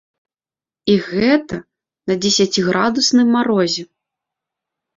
[0.93, 1.55] І гэта
[2.11, 3.83] на дзесяціградусным марозе.